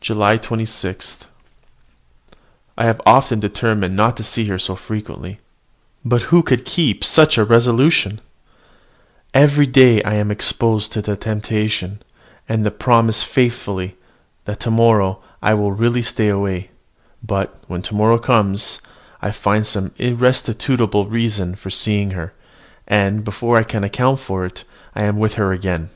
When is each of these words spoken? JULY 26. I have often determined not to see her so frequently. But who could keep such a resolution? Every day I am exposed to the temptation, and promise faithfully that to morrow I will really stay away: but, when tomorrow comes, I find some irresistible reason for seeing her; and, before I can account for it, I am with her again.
JULY 0.00 0.38
26. 0.38 1.18
I 2.76 2.84
have 2.84 3.00
often 3.06 3.38
determined 3.38 3.94
not 3.94 4.16
to 4.16 4.24
see 4.24 4.46
her 4.46 4.58
so 4.58 4.74
frequently. 4.74 5.38
But 6.04 6.22
who 6.34 6.42
could 6.42 6.64
keep 6.64 7.04
such 7.04 7.38
a 7.38 7.44
resolution? 7.44 8.20
Every 9.32 9.66
day 9.68 10.02
I 10.02 10.14
am 10.14 10.32
exposed 10.32 10.90
to 10.94 11.00
the 11.00 11.14
temptation, 11.16 12.02
and 12.48 12.76
promise 12.80 13.22
faithfully 13.22 13.96
that 14.46 14.58
to 14.58 14.70
morrow 14.72 15.22
I 15.40 15.54
will 15.54 15.70
really 15.70 16.02
stay 16.02 16.28
away: 16.28 16.72
but, 17.22 17.56
when 17.68 17.82
tomorrow 17.82 18.18
comes, 18.18 18.80
I 19.22 19.30
find 19.30 19.64
some 19.64 19.94
irresistible 19.96 21.06
reason 21.06 21.54
for 21.54 21.70
seeing 21.70 22.10
her; 22.18 22.32
and, 22.88 23.22
before 23.22 23.58
I 23.58 23.62
can 23.62 23.84
account 23.84 24.18
for 24.18 24.44
it, 24.44 24.64
I 24.96 25.04
am 25.04 25.18
with 25.18 25.34
her 25.34 25.52
again. 25.52 25.90